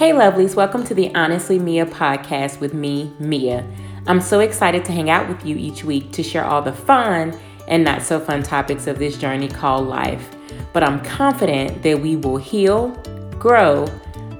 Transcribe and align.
Hey, 0.00 0.12
lovelies, 0.12 0.54
welcome 0.54 0.82
to 0.84 0.94
the 0.94 1.14
Honestly 1.14 1.58
Mia 1.58 1.84
podcast 1.84 2.58
with 2.58 2.72
me, 2.72 3.12
Mia. 3.18 3.66
I'm 4.06 4.22
so 4.22 4.40
excited 4.40 4.82
to 4.86 4.92
hang 4.92 5.10
out 5.10 5.28
with 5.28 5.44
you 5.44 5.58
each 5.58 5.84
week 5.84 6.10
to 6.12 6.22
share 6.22 6.42
all 6.42 6.62
the 6.62 6.72
fun 6.72 7.38
and 7.68 7.84
not 7.84 8.00
so 8.00 8.18
fun 8.18 8.42
topics 8.42 8.86
of 8.86 8.98
this 8.98 9.18
journey 9.18 9.46
called 9.46 9.88
life. 9.88 10.34
But 10.72 10.84
I'm 10.84 11.04
confident 11.04 11.82
that 11.82 12.00
we 12.00 12.16
will 12.16 12.38
heal, 12.38 12.92
grow, 13.38 13.84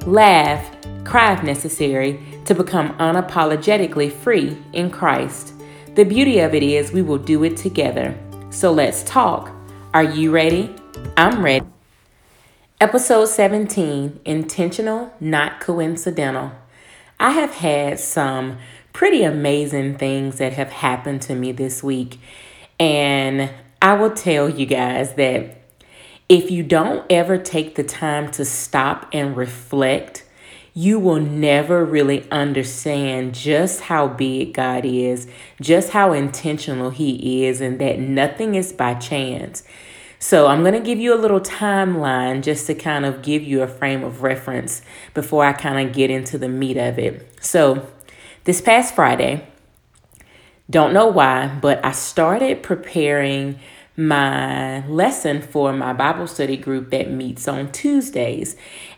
laugh, 0.06 0.66
cry 1.04 1.34
if 1.34 1.42
necessary 1.42 2.18
to 2.46 2.54
become 2.54 2.96
unapologetically 2.96 4.10
free 4.10 4.56
in 4.72 4.90
Christ. 4.90 5.52
The 5.94 6.04
beauty 6.04 6.38
of 6.38 6.54
it 6.54 6.62
is 6.62 6.90
we 6.90 7.02
will 7.02 7.18
do 7.18 7.44
it 7.44 7.58
together. 7.58 8.18
So 8.48 8.72
let's 8.72 9.02
talk. 9.02 9.54
Are 9.92 10.04
you 10.04 10.30
ready? 10.30 10.74
I'm 11.18 11.44
ready. 11.44 11.66
Episode 12.82 13.26
17 13.26 14.20
Intentional, 14.24 15.12
Not 15.20 15.60
Coincidental. 15.60 16.52
I 17.18 17.32
have 17.32 17.56
had 17.56 18.00
some 18.00 18.56
pretty 18.94 19.22
amazing 19.22 19.98
things 19.98 20.38
that 20.38 20.54
have 20.54 20.70
happened 20.70 21.20
to 21.22 21.34
me 21.34 21.52
this 21.52 21.82
week. 21.82 22.18
And 22.78 23.50
I 23.82 23.92
will 23.92 24.12
tell 24.12 24.48
you 24.48 24.64
guys 24.64 25.12
that 25.16 25.58
if 26.30 26.50
you 26.50 26.62
don't 26.62 27.04
ever 27.10 27.36
take 27.36 27.74
the 27.74 27.84
time 27.84 28.30
to 28.30 28.46
stop 28.46 29.10
and 29.12 29.36
reflect, 29.36 30.24
you 30.72 30.98
will 30.98 31.20
never 31.20 31.84
really 31.84 32.26
understand 32.30 33.34
just 33.34 33.82
how 33.82 34.08
big 34.08 34.54
God 34.54 34.86
is, 34.86 35.26
just 35.60 35.90
how 35.90 36.14
intentional 36.14 36.88
He 36.88 37.44
is, 37.44 37.60
and 37.60 37.78
that 37.78 37.98
nothing 37.98 38.54
is 38.54 38.72
by 38.72 38.94
chance. 38.94 39.64
So 40.22 40.48
I'm 40.48 40.60
going 40.60 40.74
to 40.74 40.80
give 40.80 40.98
you 40.98 41.14
a 41.14 41.16
little 41.16 41.40
timeline 41.40 42.42
just 42.42 42.66
to 42.66 42.74
kind 42.74 43.06
of 43.06 43.22
give 43.22 43.42
you 43.42 43.62
a 43.62 43.66
frame 43.66 44.04
of 44.04 44.22
reference 44.22 44.82
before 45.14 45.46
I 45.46 45.54
kind 45.54 45.88
of 45.88 45.94
get 45.96 46.10
into 46.10 46.36
the 46.36 46.48
meat 46.48 46.76
of 46.76 46.98
it. 46.98 47.26
So 47.42 47.88
this 48.44 48.60
past 48.60 48.94
Friday, 48.94 49.48
don't 50.68 50.92
know 50.92 51.06
why, 51.06 51.48
but 51.60 51.82
I 51.82 51.92
started 51.92 52.62
preparing 52.62 53.58
my 53.96 54.86
lesson 54.86 55.40
for 55.40 55.72
my 55.72 55.94
Bible 55.94 56.26
study 56.26 56.58
group 56.58 56.90
that 56.90 57.10
meets 57.10 57.48
on 57.48 57.72
Tuesdays. 57.72 58.56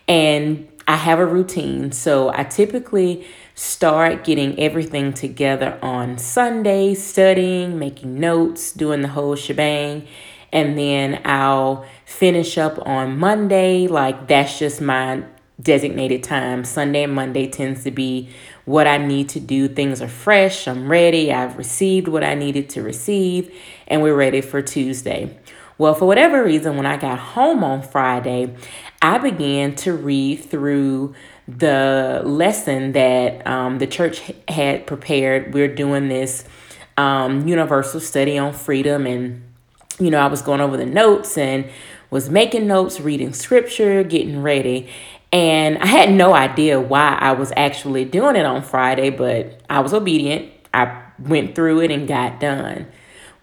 And 0.08 0.68
I 0.88 0.96
have 0.96 1.20
a 1.20 1.26
routine. 1.26 1.92
So 1.92 2.30
I 2.34 2.42
typically 2.42 3.24
start 3.54 4.24
getting 4.24 4.58
everything 4.58 5.12
together 5.12 5.78
on 5.82 6.18
Sunday, 6.18 6.94
studying, 6.94 7.78
making 7.78 8.18
notes, 8.18 8.72
doing 8.72 9.02
the 9.02 9.08
whole 9.08 9.36
shebang 9.36 10.08
and 10.52 10.78
then 10.78 11.20
I'll 11.24 11.86
finish 12.04 12.58
up 12.58 12.78
on 12.86 13.18
Monday. 13.18 13.86
Like 13.86 14.28
that's 14.28 14.58
just 14.58 14.80
my 14.80 15.24
designated 15.60 16.22
time. 16.22 16.64
Sunday 16.64 17.04
and 17.04 17.14
Monday 17.14 17.48
tends 17.48 17.84
to 17.84 17.90
be 17.90 18.28
what 18.64 18.86
I 18.86 18.98
need 18.98 19.28
to 19.30 19.40
do. 19.40 19.68
Things 19.68 20.02
are 20.02 20.08
fresh, 20.08 20.68
I'm 20.68 20.88
ready, 20.88 21.32
I've 21.32 21.56
received 21.58 22.08
what 22.08 22.24
I 22.24 22.34
needed 22.34 22.68
to 22.70 22.82
receive, 22.82 23.54
and 23.86 24.02
we're 24.02 24.16
ready 24.16 24.40
for 24.40 24.62
Tuesday. 24.62 25.36
Well, 25.78 25.94
for 25.94 26.06
whatever 26.06 26.44
reason, 26.44 26.76
when 26.76 26.86
I 26.86 26.96
got 26.96 27.18
home 27.18 27.64
on 27.64 27.82
Friday, 27.82 28.54
I 29.00 29.18
began 29.18 29.74
to 29.76 29.92
read 29.94 30.36
through 30.36 31.14
the 31.48 32.22
lesson 32.24 32.92
that 32.92 33.44
um, 33.46 33.78
the 33.78 33.86
church 33.86 34.30
had 34.46 34.86
prepared. 34.86 35.54
We're 35.54 35.74
doing 35.74 36.08
this 36.08 36.44
um, 36.96 37.48
universal 37.48 38.00
study 38.00 38.38
on 38.38 38.52
freedom 38.52 39.06
and 39.06 39.42
you 39.98 40.10
know, 40.10 40.18
I 40.18 40.26
was 40.26 40.42
going 40.42 40.60
over 40.60 40.76
the 40.76 40.86
notes 40.86 41.36
and 41.36 41.68
was 42.10 42.28
making 42.28 42.66
notes, 42.66 43.00
reading 43.00 43.32
scripture, 43.32 44.02
getting 44.02 44.42
ready. 44.42 44.88
And 45.32 45.78
I 45.78 45.86
had 45.86 46.12
no 46.12 46.34
idea 46.34 46.78
why 46.78 47.16
I 47.18 47.32
was 47.32 47.52
actually 47.56 48.04
doing 48.04 48.36
it 48.36 48.44
on 48.44 48.62
Friday, 48.62 49.10
but 49.10 49.60
I 49.70 49.80
was 49.80 49.94
obedient. 49.94 50.52
I 50.74 51.02
went 51.18 51.54
through 51.54 51.80
it 51.80 51.90
and 51.90 52.06
got 52.06 52.38
done. 52.38 52.86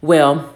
Well, 0.01 0.53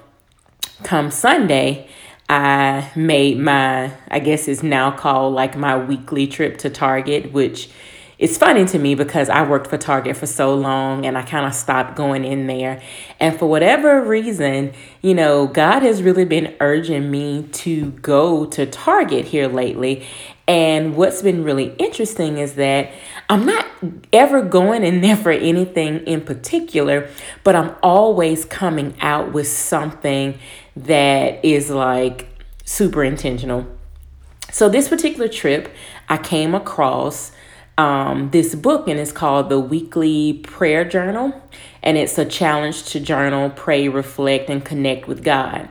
come 0.83 1.09
Sunday, 1.09 1.87
I 2.29 2.91
made 2.95 3.39
my, 3.39 3.91
I 4.09 4.19
guess 4.19 4.47
it's 4.47 4.63
now 4.63 4.91
called 4.91 5.33
like 5.33 5.57
my 5.57 5.77
weekly 5.77 6.27
trip 6.27 6.57
to 6.59 6.69
Target, 6.69 7.31
which 7.31 7.69
it's 8.19 8.37
funny 8.37 8.65
to 8.65 8.79
me 8.79 8.95
because 8.95 9.27
I 9.27 9.47
worked 9.47 9.67
for 9.67 9.77
Target 9.77 10.15
for 10.15 10.27
so 10.27 10.53
long 10.53 11.05
and 11.05 11.17
I 11.17 11.23
kind 11.23 11.45
of 11.45 11.53
stopped 11.53 11.95
going 11.95 12.23
in 12.23 12.47
there. 12.47 12.81
And 13.19 13.37
for 13.37 13.47
whatever 13.47 14.01
reason, 14.01 14.73
you 15.01 15.15
know, 15.15 15.47
God 15.47 15.81
has 15.81 16.03
really 16.03 16.25
been 16.25 16.55
urging 16.59 17.09
me 17.09 17.43
to 17.53 17.91
go 17.91 18.45
to 18.45 18.65
Target 18.65 19.25
here 19.25 19.47
lately. 19.47 20.05
And 20.47 20.95
what's 20.95 21.21
been 21.21 21.43
really 21.43 21.73
interesting 21.79 22.37
is 22.37 22.55
that 22.55 22.91
I'm 23.29 23.45
not 23.45 23.65
ever 24.11 24.41
going 24.41 24.83
in 24.83 25.01
there 25.01 25.15
for 25.17 25.31
anything 25.31 26.05
in 26.05 26.21
particular, 26.21 27.09
but 27.43 27.55
I'm 27.55 27.75
always 27.81 28.45
coming 28.45 28.95
out 29.01 29.33
with 29.33 29.47
something 29.47 30.37
that 30.75 31.43
is 31.43 31.69
like 31.69 32.27
super 32.63 33.03
intentional. 33.03 33.65
So, 34.51 34.69
this 34.69 34.87
particular 34.87 35.27
trip, 35.27 35.73
I 36.09 36.17
came 36.17 36.53
across 36.53 37.31
um, 37.77 38.29
this 38.31 38.55
book, 38.55 38.87
and 38.87 38.99
it's 38.99 39.11
called 39.11 39.49
The 39.49 39.59
Weekly 39.59 40.33
Prayer 40.33 40.85
Journal. 40.85 41.41
And 41.81 41.97
it's 41.97 42.17
a 42.17 42.25
challenge 42.25 42.85
to 42.85 42.99
journal, 42.99 43.49
pray, 43.49 43.87
reflect, 43.89 44.49
and 44.49 44.63
connect 44.63 45.07
with 45.07 45.23
God. 45.23 45.69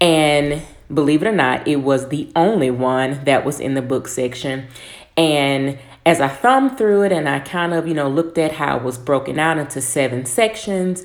And 0.00 0.62
believe 0.92 1.22
it 1.22 1.28
or 1.28 1.32
not, 1.32 1.66
it 1.66 1.76
was 1.76 2.08
the 2.08 2.30
only 2.36 2.70
one 2.70 3.24
that 3.24 3.44
was 3.44 3.60
in 3.60 3.74
the 3.74 3.82
book 3.82 4.08
section. 4.08 4.68
And 5.16 5.78
as 6.06 6.20
I 6.20 6.28
thumbed 6.28 6.78
through 6.78 7.02
it 7.02 7.12
and 7.12 7.28
I 7.28 7.40
kind 7.40 7.74
of, 7.74 7.86
you 7.86 7.94
know, 7.94 8.08
looked 8.08 8.38
at 8.38 8.52
how 8.52 8.76
it 8.76 8.82
was 8.82 8.96
broken 8.96 9.38
out 9.38 9.58
into 9.58 9.80
seven 9.80 10.24
sections, 10.24 11.04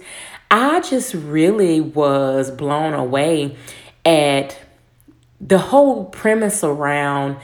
I 0.49 0.79
just 0.81 1.13
really 1.13 1.81
was 1.81 2.51
blown 2.51 2.93
away 2.93 3.57
at 4.05 4.57
the 5.41 5.57
whole 5.57 6.05
premise 6.05 6.63
around 6.63 7.37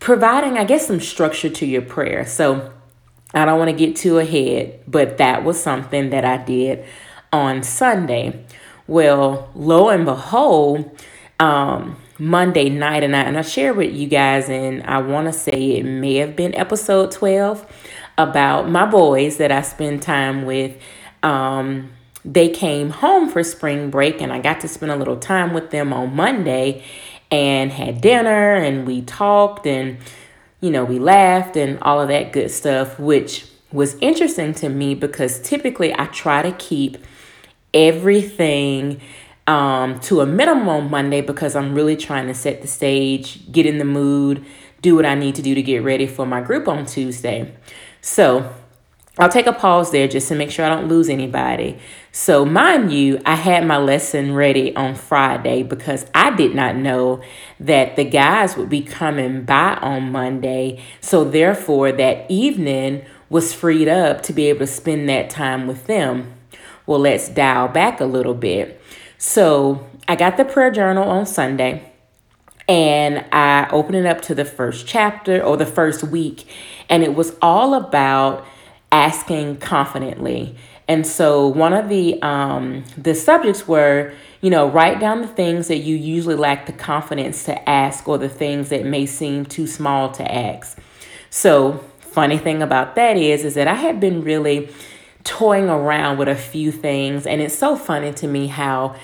providing, 0.00 0.58
I 0.58 0.64
guess, 0.64 0.86
some 0.86 1.00
structure 1.00 1.50
to 1.50 1.66
your 1.66 1.82
prayer. 1.82 2.26
So 2.26 2.72
I 3.32 3.44
don't 3.44 3.58
want 3.58 3.70
to 3.70 3.76
get 3.76 3.94
too 3.94 4.18
ahead, 4.18 4.80
but 4.88 5.18
that 5.18 5.44
was 5.44 5.62
something 5.62 6.10
that 6.10 6.24
I 6.24 6.38
did 6.38 6.84
on 7.32 7.62
Sunday. 7.62 8.44
Well, 8.88 9.50
lo 9.54 9.90
and 9.90 10.04
behold, 10.04 10.90
um, 11.38 11.96
Monday 12.18 12.68
night, 12.68 13.02
and 13.02 13.14
I, 13.14 13.20
and 13.20 13.38
I 13.38 13.42
shared 13.42 13.76
with 13.76 13.94
you 13.94 14.08
guys, 14.08 14.48
and 14.48 14.82
I 14.82 14.98
want 14.98 15.26
to 15.28 15.32
say 15.32 15.76
it 15.76 15.84
may 15.84 16.16
have 16.16 16.34
been 16.34 16.54
episode 16.54 17.12
12 17.12 17.64
about 18.18 18.68
my 18.68 18.84
boys 18.84 19.36
that 19.36 19.52
I 19.52 19.62
spend 19.62 20.02
time 20.02 20.44
with. 20.44 20.76
Um, 21.22 21.92
they 22.24 22.50
came 22.50 22.90
home 22.90 23.30
for 23.30 23.42
spring 23.42 23.90
break, 23.90 24.20
and 24.20 24.32
I 24.32 24.40
got 24.40 24.60
to 24.60 24.68
spend 24.68 24.92
a 24.92 24.96
little 24.96 25.16
time 25.16 25.54
with 25.54 25.70
them 25.70 25.92
on 25.92 26.14
Monday 26.14 26.84
and 27.30 27.70
had 27.72 28.00
dinner 28.00 28.54
and 28.54 28.86
we 28.86 29.02
talked 29.02 29.66
and 29.66 29.98
you 30.60 30.70
know 30.70 30.84
we 30.84 30.98
laughed 30.98 31.56
and 31.56 31.78
all 31.82 32.00
of 32.00 32.08
that 32.08 32.32
good 32.32 32.50
stuff 32.50 32.98
which 32.98 33.46
was 33.72 33.94
interesting 34.00 34.52
to 34.52 34.68
me 34.68 34.94
because 34.94 35.40
typically 35.40 35.94
I 35.96 36.06
try 36.06 36.42
to 36.42 36.52
keep 36.52 36.98
everything 37.72 39.00
um, 39.46 40.00
to 40.00 40.20
a 40.20 40.26
minimum 40.26 40.68
on 40.68 40.90
Monday 40.90 41.20
because 41.20 41.54
I'm 41.56 41.74
really 41.74 41.96
trying 41.96 42.26
to 42.26 42.34
set 42.34 42.62
the 42.62 42.68
stage, 42.68 43.50
get 43.50 43.66
in 43.66 43.78
the 43.78 43.84
mood, 43.84 44.44
do 44.82 44.96
what 44.96 45.06
I 45.06 45.14
need 45.14 45.34
to 45.36 45.42
do 45.42 45.54
to 45.54 45.62
get 45.62 45.82
ready 45.82 46.06
for 46.06 46.26
my 46.26 46.40
group 46.40 46.68
on 46.68 46.86
Tuesday. 46.86 47.52
So 48.00 48.52
I'll 49.20 49.28
take 49.28 49.46
a 49.46 49.52
pause 49.52 49.90
there 49.90 50.08
just 50.08 50.28
to 50.28 50.34
make 50.34 50.50
sure 50.50 50.64
I 50.64 50.70
don't 50.70 50.88
lose 50.88 51.10
anybody. 51.10 51.78
So, 52.10 52.46
mind 52.46 52.90
you, 52.90 53.20
I 53.26 53.34
had 53.34 53.66
my 53.66 53.76
lesson 53.76 54.34
ready 54.34 54.74
on 54.74 54.94
Friday 54.94 55.62
because 55.62 56.06
I 56.14 56.34
did 56.34 56.54
not 56.54 56.74
know 56.74 57.22
that 57.60 57.96
the 57.96 58.04
guys 58.04 58.56
would 58.56 58.70
be 58.70 58.80
coming 58.80 59.44
by 59.44 59.74
on 59.74 60.10
Monday. 60.10 60.82
So, 61.02 61.24
therefore, 61.24 61.92
that 61.92 62.30
evening 62.30 63.04
was 63.28 63.52
freed 63.52 63.88
up 63.88 64.22
to 64.22 64.32
be 64.32 64.46
able 64.46 64.60
to 64.60 64.66
spend 64.66 65.06
that 65.10 65.28
time 65.28 65.66
with 65.66 65.86
them. 65.86 66.32
Well, 66.86 67.00
let's 67.00 67.28
dial 67.28 67.68
back 67.68 68.00
a 68.00 68.06
little 68.06 68.34
bit. 68.34 68.80
So, 69.18 69.86
I 70.08 70.16
got 70.16 70.38
the 70.38 70.46
prayer 70.46 70.70
journal 70.70 71.08
on 71.08 71.26
Sunday 71.26 71.92
and 72.70 73.26
I 73.32 73.68
opened 73.70 73.96
it 73.96 74.06
up 74.06 74.22
to 74.22 74.34
the 74.34 74.44
first 74.44 74.86
chapter 74.86 75.42
or 75.42 75.56
the 75.56 75.66
first 75.66 76.04
week, 76.04 76.46
and 76.88 77.02
it 77.02 77.16
was 77.16 77.36
all 77.42 77.74
about 77.74 78.46
asking 78.92 79.58
confidently. 79.58 80.56
And 80.88 81.06
so 81.06 81.46
one 81.46 81.72
of 81.72 81.88
the 81.88 82.20
um, 82.22 82.84
the 82.98 83.14
subjects 83.14 83.68
were, 83.68 84.12
you 84.40 84.50
know, 84.50 84.68
write 84.68 84.98
down 84.98 85.20
the 85.20 85.28
things 85.28 85.68
that 85.68 85.78
you 85.78 85.94
usually 85.94 86.34
lack 86.34 86.66
the 86.66 86.72
confidence 86.72 87.44
to 87.44 87.68
ask 87.68 88.08
or 88.08 88.18
the 88.18 88.28
things 88.28 88.70
that 88.70 88.84
may 88.84 89.06
seem 89.06 89.44
too 89.44 89.66
small 89.66 90.10
to 90.12 90.32
ask. 90.32 90.78
So 91.30 91.84
funny 92.00 92.38
thing 92.38 92.60
about 92.60 92.96
that 92.96 93.16
is 93.16 93.44
is 93.44 93.54
that 93.54 93.68
I 93.68 93.74
had 93.74 94.00
been 94.00 94.22
really 94.22 94.68
toying 95.22 95.68
around 95.68 96.18
with 96.18 96.28
a 96.28 96.34
few 96.34 96.72
things 96.72 97.26
and 97.26 97.40
it's 97.40 97.56
so 97.56 97.76
funny 97.76 98.12
to 98.12 98.26
me 98.26 98.48
how 98.48 98.96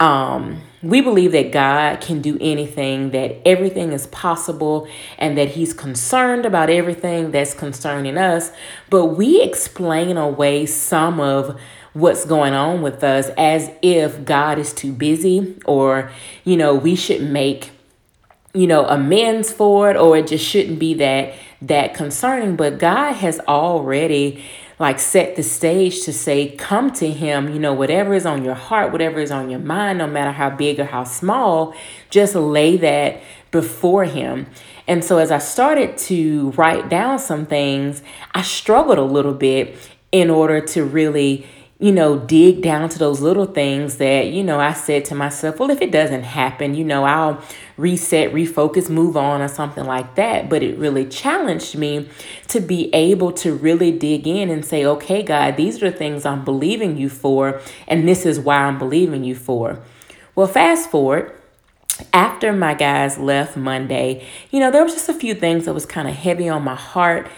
Um, 0.00 0.60
we 0.82 1.00
believe 1.00 1.32
that 1.32 1.52
God 1.52 2.00
can 2.00 2.20
do 2.20 2.36
anything, 2.40 3.10
that 3.12 3.46
everything 3.46 3.92
is 3.92 4.06
possible, 4.08 4.88
and 5.18 5.38
that 5.38 5.50
He's 5.50 5.72
concerned 5.72 6.44
about 6.44 6.68
everything 6.68 7.30
that's 7.30 7.54
concerning 7.54 8.18
us. 8.18 8.50
But 8.90 9.06
we 9.06 9.40
explain 9.42 10.16
away 10.16 10.66
some 10.66 11.20
of 11.20 11.58
what's 11.92 12.24
going 12.24 12.54
on 12.54 12.82
with 12.82 13.04
us 13.04 13.30
as 13.38 13.70
if 13.80 14.24
God 14.24 14.58
is 14.58 14.72
too 14.72 14.92
busy 14.92 15.56
or, 15.64 16.10
you 16.42 16.56
know, 16.56 16.74
we 16.74 16.96
should 16.96 17.22
make 17.22 17.70
you 18.56 18.68
know 18.68 18.86
amends 18.86 19.52
for 19.52 19.90
it 19.90 19.96
or 19.96 20.16
it 20.16 20.28
just 20.28 20.46
shouldn't 20.46 20.78
be 20.78 20.94
that 20.94 21.34
that 21.60 21.92
concerning 21.92 22.54
but 22.54 22.78
god 22.78 23.12
has 23.12 23.40
already 23.48 24.44
like 24.78 24.98
set 24.98 25.36
the 25.36 25.42
stage 25.42 26.02
to 26.02 26.12
say 26.12 26.50
come 26.56 26.90
to 26.92 27.10
him 27.10 27.52
you 27.52 27.58
know 27.58 27.72
whatever 27.72 28.14
is 28.14 28.26
on 28.26 28.44
your 28.44 28.54
heart 28.54 28.92
whatever 28.92 29.20
is 29.20 29.30
on 29.30 29.50
your 29.50 29.60
mind 29.60 29.98
no 29.98 30.06
matter 30.06 30.32
how 30.32 30.50
big 30.50 30.80
or 30.80 30.84
how 30.84 31.04
small 31.04 31.74
just 32.10 32.34
lay 32.34 32.76
that 32.76 33.20
before 33.50 34.04
him. 34.04 34.46
And 34.88 35.04
so 35.04 35.18
as 35.18 35.30
i 35.30 35.38
started 35.38 35.96
to 35.98 36.50
write 36.50 36.88
down 36.88 37.18
some 37.18 37.46
things 37.46 38.02
i 38.34 38.42
struggled 38.42 38.98
a 38.98 39.02
little 39.02 39.32
bit 39.32 39.76
in 40.12 40.28
order 40.28 40.60
to 40.60 40.84
really 40.84 41.46
you 41.84 41.92
know, 41.92 42.18
dig 42.18 42.62
down 42.62 42.88
to 42.88 42.98
those 42.98 43.20
little 43.20 43.44
things 43.44 43.98
that, 43.98 44.28
you 44.28 44.42
know, 44.42 44.58
I 44.58 44.72
said 44.72 45.04
to 45.04 45.14
myself, 45.14 45.58
well, 45.58 45.68
if 45.68 45.82
it 45.82 45.92
doesn't 45.92 46.22
happen, 46.22 46.74
you 46.74 46.82
know, 46.82 47.04
I'll 47.04 47.44
reset, 47.76 48.32
refocus, 48.32 48.88
move 48.88 49.18
on, 49.18 49.42
or 49.42 49.48
something 49.48 49.84
like 49.84 50.14
that. 50.14 50.48
But 50.48 50.62
it 50.62 50.78
really 50.78 51.04
challenged 51.04 51.76
me 51.76 52.08
to 52.48 52.60
be 52.60 52.88
able 52.94 53.32
to 53.32 53.54
really 53.54 53.92
dig 53.92 54.26
in 54.26 54.48
and 54.48 54.64
say, 54.64 54.86
okay, 54.86 55.22
God, 55.22 55.58
these 55.58 55.82
are 55.82 55.90
the 55.90 55.96
things 55.98 56.24
I'm 56.24 56.42
believing 56.42 56.96
you 56.96 57.10
for, 57.10 57.60
and 57.86 58.08
this 58.08 58.24
is 58.24 58.40
why 58.40 58.60
I'm 58.60 58.78
believing 58.78 59.22
you 59.22 59.34
for. 59.34 59.78
Well, 60.34 60.46
fast 60.46 60.90
forward 60.90 61.38
after 62.14 62.52
my 62.52 62.72
guys 62.72 63.18
left 63.18 63.58
Monday, 63.58 64.26
you 64.50 64.58
know, 64.58 64.70
there 64.70 64.82
was 64.82 64.94
just 64.94 65.10
a 65.10 65.14
few 65.14 65.34
things 65.34 65.66
that 65.66 65.74
was 65.74 65.84
kind 65.84 66.08
of 66.08 66.14
heavy 66.14 66.48
on 66.48 66.62
my 66.62 66.74
heart. 66.74 67.28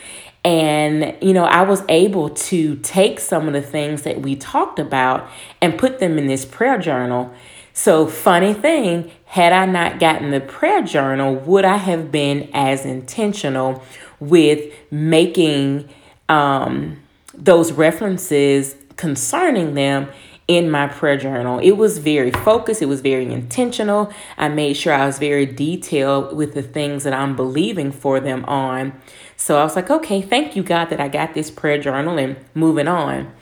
And, 0.47 1.17
you 1.21 1.33
know, 1.33 1.45
I 1.45 1.63
was 1.63 1.83
able 1.89 2.31
to 2.31 2.77
take 2.77 3.19
some 3.19 3.49
of 3.49 3.53
the 3.53 3.61
things 3.61 4.03
that 4.03 4.23
we 4.23 4.37
talked 4.37 4.79
about 4.79 5.29
and 5.61 5.77
put 5.77 5.99
them 5.99 6.19
in 6.19 6.29
this 6.29 6.45
prayer 6.45 6.79
journal. 6.79 7.35
So, 7.73 8.07
funny 8.07 8.55
thing, 8.55 9.11
had 9.25 9.53
I 9.53 9.67
not 9.67 9.99
gotten 9.99 10.31
the 10.31 10.39
prayer 10.39 10.83
journal, 10.83 11.35
would 11.35 11.65
I 11.65 11.79
have 11.79 12.13
been 12.13 12.49
as 12.55 12.87
intentional 12.87 13.83
with 14.21 14.73
making 14.93 15.89
um, 16.29 17.03
those 17.35 17.73
references 17.73 18.77
concerning 18.95 19.75
them 19.75 20.09
in 20.49 20.71
my 20.71 20.87
prayer 20.87 21.17
journal. 21.17 21.59
It 21.59 21.73
was 21.73 21.99
very 21.99 22.31
focused, 22.31 22.81
it 22.81 22.87
was 22.87 23.01
very 23.01 23.31
intentional. 23.33 24.13
I 24.39 24.49
made 24.49 24.75
sure 24.75 24.93
I 24.93 25.07
was 25.07 25.19
very 25.19 25.47
detailed 25.47 26.37
with 26.37 26.55
the 26.55 26.63
things 26.63 27.05
that 27.05 27.13
I'm 27.13 27.35
believing 27.35 27.91
for 27.91 28.21
them 28.21 28.45
on. 28.45 29.01
So 29.37 29.59
I 29.59 29.65
was 29.65 29.75
like, 29.75 29.91
okay, 29.91 30.23
thank 30.23 30.55
you, 30.55 30.63
God, 30.63 30.87
that 30.87 31.01
I 31.01 31.09
got 31.09 31.35
this 31.35 31.51
prayer 31.51 31.79
journal 31.79 32.19
and 32.19 32.37
moving 32.55 32.89
on. 32.89 33.33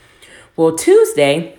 Well, 0.57 0.77
Tuesday, 0.77 1.59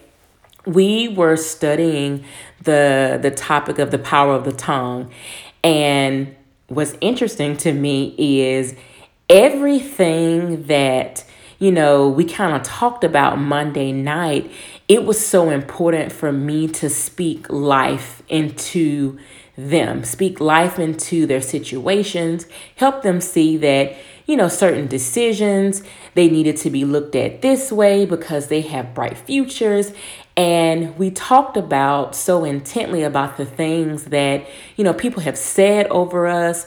we 0.66 1.10
were 1.10 1.38
studying 1.38 2.26
the 2.64 3.20
the 3.22 3.30
topic 3.30 3.78
of 3.78 3.92
the 3.92 4.00
power 4.00 4.34
of 4.34 4.46
the 4.46 4.52
tongue. 4.52 5.12
And 5.64 6.36
what's 6.68 6.96
interesting 7.02 7.56
to 7.58 7.72
me 7.72 8.16
is 8.18 8.76
everything 9.30 10.66
that 10.66 11.24
you 11.60 11.72
know, 11.72 12.10
we 12.10 12.26
kind 12.26 12.54
of 12.54 12.64
talked 12.64 13.04
about 13.04 13.40
Monday 13.40 13.92
night, 13.92 14.52
it 14.88 15.04
was 15.04 15.26
so 15.26 15.50
important 15.50 16.12
for 16.12 16.32
me 16.32 16.68
to 16.68 16.90
speak 16.90 17.50
life 17.50 18.22
into 18.28 19.18
them, 19.58 20.04
speak 20.04 20.40
life 20.40 20.78
into 20.78 21.26
their 21.26 21.42
situations, 21.42 22.46
help 22.76 23.02
them 23.02 23.22
see 23.22 23.58
that 23.58 23.96
you 24.26 24.36
know, 24.36 24.48
certain 24.48 24.88
decisions. 24.88 25.84
They 26.16 26.30
needed 26.30 26.58
to 26.58 26.70
be 26.70 26.84
looked 26.84 27.16
at 27.16 27.42
this 27.42 27.72
way 27.72 28.06
because 28.06 28.48
they 28.48 28.62
have 28.62 28.94
bright 28.94 29.18
futures. 29.18 29.92
And 30.36 30.98
we 30.98 31.12
talked 31.12 31.58
about 31.58 32.16
so 32.16 32.44
intently 32.44 33.04
about 33.04 33.38
the 33.38 33.46
things 33.46 34.06
that, 34.06 34.46
you 34.76 34.84
know, 34.84 34.94
people 34.94 35.22
have 35.22 35.38
said 35.38 35.88
over 35.88 36.28
us, 36.28 36.66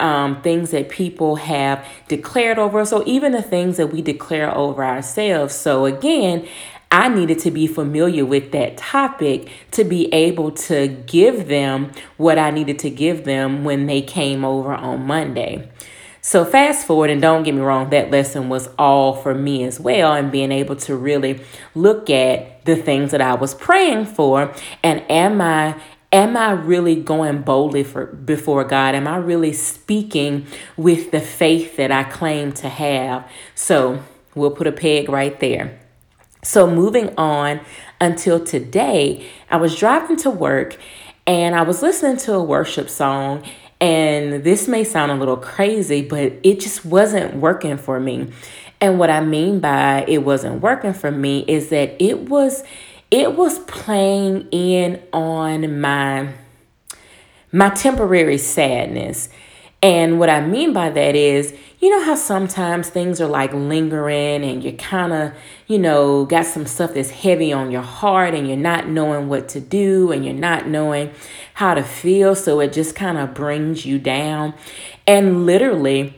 um, 0.00 0.42
things 0.42 0.70
that 0.70 0.90
people 0.90 1.36
have 1.36 1.84
declared 2.08 2.58
over 2.58 2.78
us, 2.78 2.92
or 2.92 3.02
even 3.04 3.32
the 3.32 3.42
things 3.42 3.78
that 3.78 3.86
we 3.88 4.02
declare 4.02 4.54
over 4.54 4.84
ourselves. 4.84 5.54
So, 5.54 5.86
again, 5.86 6.46
I 6.90 7.08
needed 7.08 7.38
to 7.40 7.50
be 7.50 7.66
familiar 7.66 8.24
with 8.24 8.52
that 8.52 8.78
topic 8.78 9.50
to 9.72 9.84
be 9.84 10.12
able 10.12 10.52
to 10.52 10.88
give 10.88 11.48
them 11.48 11.92
what 12.16 12.38
I 12.38 12.50
needed 12.50 12.78
to 12.80 12.90
give 12.90 13.24
them 13.24 13.64
when 13.64 13.86
they 13.86 14.00
came 14.00 14.44
over 14.44 14.72
on 14.72 15.06
Monday. 15.06 15.70
So, 16.20 16.44
fast 16.44 16.86
forward, 16.86 17.10
and 17.10 17.22
don't 17.22 17.42
get 17.42 17.54
me 17.54 17.60
wrong, 17.60 17.90
that 17.90 18.10
lesson 18.10 18.48
was 18.48 18.68
all 18.78 19.14
for 19.14 19.34
me 19.34 19.64
as 19.64 19.78
well, 19.78 20.12
and 20.12 20.32
being 20.32 20.50
able 20.50 20.76
to 20.76 20.96
really 20.96 21.40
look 21.74 22.10
at 22.10 22.64
the 22.64 22.76
things 22.76 23.12
that 23.12 23.20
I 23.20 23.34
was 23.34 23.54
praying 23.54 24.06
for, 24.06 24.52
and 24.82 25.02
am 25.10 25.40
I 25.40 25.80
am 26.10 26.36
I 26.36 26.52
really 26.52 26.96
going 26.96 27.42
boldly 27.42 27.84
for 27.84 28.06
before 28.06 28.64
God? 28.64 28.94
Am 28.94 29.06
I 29.06 29.16
really 29.16 29.52
speaking 29.52 30.46
with 30.76 31.10
the 31.12 31.20
faith 31.20 31.76
that 31.76 31.92
I 31.92 32.02
claim 32.04 32.52
to 32.52 32.68
have? 32.68 33.30
So, 33.54 34.02
we'll 34.34 34.50
put 34.50 34.66
a 34.66 34.72
peg 34.72 35.08
right 35.08 35.38
there. 35.38 35.78
So, 36.42 36.70
moving 36.70 37.14
on 37.16 37.60
until 38.00 38.44
today, 38.44 39.28
I 39.50 39.56
was 39.56 39.76
driving 39.76 40.16
to 40.18 40.30
work 40.30 40.76
and 41.26 41.54
I 41.54 41.62
was 41.62 41.82
listening 41.82 42.16
to 42.18 42.34
a 42.34 42.42
worship 42.42 42.88
song 42.88 43.44
and 43.80 44.42
this 44.42 44.66
may 44.66 44.82
sound 44.82 45.12
a 45.12 45.14
little 45.14 45.36
crazy, 45.36 46.02
but 46.02 46.32
it 46.42 46.60
just 46.60 46.84
wasn't 46.84 47.36
working 47.36 47.76
for 47.76 48.00
me. 48.00 48.32
And 48.80 48.98
what 48.98 49.10
I 49.10 49.20
mean 49.20 49.60
by 49.60 50.04
it 50.08 50.18
wasn't 50.18 50.62
working 50.62 50.92
for 50.92 51.10
me 51.10 51.44
is 51.46 51.68
that 51.70 52.00
it 52.02 52.28
was 52.28 52.62
it 53.10 53.36
was 53.36 53.58
playing 53.60 54.48
in 54.50 55.02
on 55.12 55.80
my 55.80 56.32
my 57.52 57.70
temporary 57.70 58.38
sadness. 58.38 59.28
And 59.82 60.18
what 60.18 60.28
I 60.28 60.40
mean 60.44 60.72
by 60.72 60.90
that 60.90 61.14
is, 61.14 61.54
you 61.80 61.90
know 61.90 62.02
how 62.02 62.16
sometimes 62.16 62.88
things 62.88 63.20
are 63.20 63.28
like 63.28 63.52
lingering 63.52 64.42
and 64.42 64.64
you're 64.64 64.72
kind 64.72 65.12
of, 65.12 65.32
you 65.68 65.78
know, 65.78 66.24
got 66.24 66.44
some 66.44 66.66
stuff 66.66 66.94
that's 66.94 67.10
heavy 67.10 67.52
on 67.52 67.70
your 67.70 67.82
heart 67.82 68.34
and 68.34 68.48
you're 68.48 68.56
not 68.56 68.88
knowing 68.88 69.28
what 69.28 69.48
to 69.50 69.60
do 69.60 70.10
and 70.10 70.24
you're 70.24 70.34
not 70.34 70.66
knowing 70.66 71.12
how 71.54 71.74
to 71.74 71.84
feel. 71.84 72.34
So 72.34 72.58
it 72.60 72.72
just 72.72 72.96
kind 72.96 73.16
of 73.16 73.32
brings 73.32 73.86
you 73.86 73.98
down. 74.00 74.54
And 75.06 75.46
literally, 75.46 76.14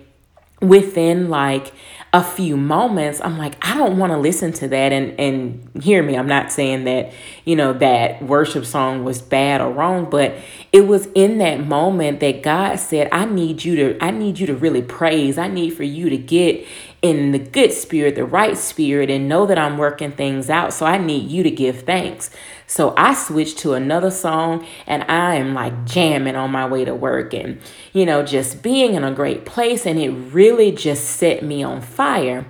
within 0.61 1.29
like 1.31 1.73
a 2.13 2.23
few 2.23 2.57
moments 2.57 3.21
i'm 3.23 3.39
like 3.39 3.55
i 3.65 3.75
don't 3.75 3.97
want 3.97 4.13
to 4.13 4.19
listen 4.19 4.53
to 4.53 4.69
that 4.69 4.93
and 4.93 5.19
and 5.19 5.83
hear 5.83 6.03
me 6.03 6.17
i'm 6.17 6.27
not 6.27 6.53
saying 6.53 6.85
that 6.85 7.13
you 7.45 7.55
know 7.55 7.73
that 7.73 8.23
worship 8.23 8.67
song 8.67 9.05
was 9.05 9.23
bad 9.23 9.61
or 9.61 9.71
wrong 9.71 10.09
but 10.11 10.35
it 10.73 10.87
was 10.87 11.07
in 11.15 11.39
that 11.39 11.67
moment 11.67 12.21
that 12.21 12.43
god 12.43 12.77
said 12.77 13.09
i 13.13 13.25
need 13.25 13.65
you 13.65 13.77
to 13.77 14.05
i 14.05 14.11
need 14.11 14.39
you 14.39 14.47
to 14.47 14.55
really 14.55 14.83
praise 14.83 15.39
i 15.39 15.49
need 15.49 15.71
for 15.71 15.85
you 15.85 16.11
to 16.11 16.19
get 16.19 16.65
in 17.03 17.33
the 17.33 17.39
good 17.39 17.73
spirit 17.73 18.15
the 18.15 18.25
right 18.25 18.59
spirit 18.59 19.11
and 19.11 19.29
know 19.29 19.47
that 19.47 19.59
i'm 19.59 19.79
working 19.79 20.13
things 20.13 20.51
out 20.51 20.73
so 20.73 20.87
i 20.87 20.99
need 20.99 21.31
you 21.31 21.43
to 21.43 21.51
give 21.51 21.83
thanks 21.83 22.31
so 22.71 22.95
I 22.97 23.15
switched 23.15 23.59
to 23.59 23.73
another 23.73 24.13
song 24.13 24.65
and 24.87 25.03
I 25.09 25.35
am 25.35 25.55
like 25.55 25.87
jamming 25.87 26.37
on 26.37 26.53
my 26.53 26.69
way 26.69 26.85
to 26.85 26.95
work 26.95 27.35
and, 27.35 27.61
you 27.93 28.07
know, 28.07 28.23
just 28.23 28.63
being 28.63 28.95
in 28.95 29.03
a 29.03 29.11
great 29.11 29.45
place. 29.45 29.87
And 29.87 29.99
it 29.99 30.11
really 30.11 30.71
just 30.71 31.05
set 31.17 31.43
me 31.43 31.65
on 31.65 31.81
fire. 31.81 32.47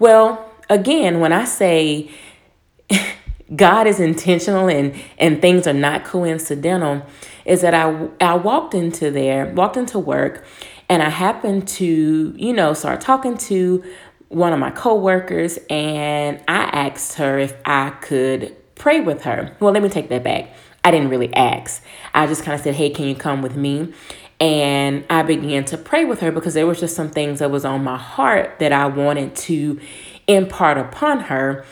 Well, 0.00 0.50
again, 0.68 1.20
when 1.20 1.32
I 1.32 1.44
say 1.44 2.10
God 3.54 3.86
is 3.86 4.00
intentional 4.00 4.68
and, 4.68 4.94
and 5.18 5.40
things 5.40 5.66
are 5.66 5.72
not 5.72 6.04
coincidental, 6.04 7.04
is 7.44 7.60
that 7.62 7.74
I, 7.74 8.08
I 8.20 8.34
walked 8.34 8.74
into 8.74 9.10
there, 9.10 9.52
walked 9.54 9.76
into 9.76 9.98
work, 9.98 10.44
and 10.88 11.02
I 11.02 11.08
happened 11.08 11.68
to, 11.68 12.34
you 12.36 12.52
know, 12.52 12.74
start 12.74 13.00
talking 13.00 13.36
to 13.38 13.84
one 14.28 14.52
of 14.52 14.58
my 14.58 14.70
coworkers, 14.70 15.58
and 15.68 16.42
I 16.48 16.62
asked 16.62 17.14
her 17.14 17.38
if 17.38 17.54
I 17.64 17.90
could 17.90 18.56
pray 18.74 19.00
with 19.00 19.22
her. 19.24 19.56
Well, 19.60 19.72
let 19.72 19.82
me 19.82 19.88
take 19.88 20.08
that 20.08 20.24
back. 20.24 20.54
I 20.84 20.90
didn't 20.90 21.10
really 21.10 21.32
ask. 21.34 21.84
I 22.14 22.26
just 22.26 22.42
kind 22.42 22.54
of 22.54 22.62
said, 22.62 22.74
hey, 22.74 22.90
can 22.90 23.06
you 23.06 23.14
come 23.14 23.42
with 23.42 23.56
me? 23.56 23.92
And 24.40 25.04
I 25.08 25.22
began 25.22 25.64
to 25.66 25.78
pray 25.78 26.04
with 26.04 26.20
her 26.20 26.32
because 26.32 26.54
there 26.54 26.66
was 26.66 26.80
just 26.80 26.96
some 26.96 27.10
things 27.10 27.38
that 27.38 27.50
was 27.50 27.64
on 27.64 27.84
my 27.84 27.96
heart 27.96 28.58
that 28.58 28.72
I 28.72 28.86
wanted 28.86 29.36
to 29.36 29.80
impart 30.26 30.78
upon 30.78 31.20
her. 31.20 31.64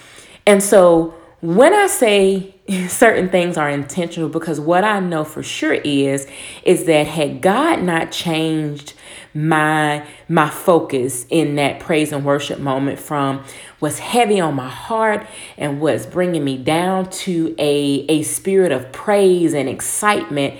And 0.46 0.62
so 0.62 1.14
when 1.40 1.72
I 1.72 1.86
say 1.86 2.54
certain 2.88 3.28
things 3.28 3.56
are 3.56 3.68
intentional 3.68 4.28
because 4.28 4.60
what 4.60 4.84
I 4.84 5.00
know 5.00 5.24
for 5.24 5.42
sure 5.42 5.74
is 5.74 6.26
is 6.64 6.84
that 6.84 7.06
had 7.06 7.40
God 7.40 7.82
not 7.82 8.12
changed 8.12 8.94
my 9.32 10.06
my 10.28 10.50
focus 10.50 11.24
in 11.30 11.54
that 11.54 11.80
praise 11.80 12.12
and 12.12 12.24
worship 12.24 12.58
moment 12.58 12.98
from 12.98 13.44
what's 13.78 13.98
heavy 13.98 14.40
on 14.40 14.54
my 14.54 14.68
heart 14.68 15.26
and 15.56 15.80
what's 15.80 16.04
bringing 16.04 16.44
me 16.44 16.56
down 16.58 17.08
to 17.10 17.54
a 17.58 18.04
a 18.08 18.22
spirit 18.22 18.72
of 18.72 18.90
praise 18.92 19.54
and 19.54 19.68
excitement 19.68 20.58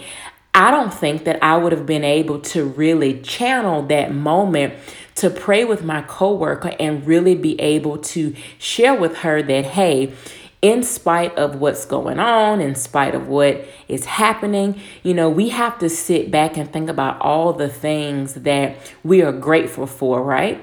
I 0.53 0.73
don't 0.73 0.93
think 0.93 1.25
that 1.25 1.43
I 1.45 1.57
would 1.57 1.71
have 1.73 1.87
been 1.87 2.03
able 2.03 2.41
to 2.41 2.65
really 2.65 3.21
channel 3.21 3.83
that 3.87 4.13
moment 4.13 4.75
to 5.17 5.31
pray 5.31 5.65
with 5.65 5.85
my 5.85 6.03
coworker 6.03 6.75
and 6.81 7.07
really 7.07 7.35
be 7.35 7.61
able 7.61 7.99
to 7.99 8.35
share 8.59 8.95
with 8.95 9.19
her 9.19 9.43
that 9.43 9.65
hey 9.65 10.13
in 10.62 10.83
spite 10.83 11.37
of 11.38 11.57
what's 11.57 11.87
going 11.87 12.19
on, 12.19 12.61
in 12.61 12.75
spite 12.75 13.14
of 13.14 13.29
what 13.29 13.64
is 13.88 14.05
happening, 14.05 14.79
you 15.02 15.14
know, 15.14 15.31
we 15.31 15.49
have 15.49 15.79
to 15.79 15.88
sit 15.88 16.31
back 16.31 16.57
and 16.57 16.71
think 16.71 16.90
about 16.90 17.21
all 17.21 17.52
the 17.52 17.69
things 17.69 18.35
that 18.35 18.76
we 19.02 19.23
are 19.23 19.33
grateful 19.33 19.87
for, 19.87 20.23
right? 20.23 20.62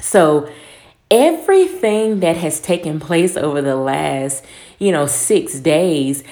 So, 0.00 0.50
everything 1.10 2.20
that 2.20 2.36
has 2.36 2.60
taken 2.60 3.00
place 3.00 3.36
over 3.36 3.62
the 3.62 3.76
last, 3.76 4.44
you 4.78 4.92
know, 4.92 5.06
six 5.06 5.58
days, 5.58 6.22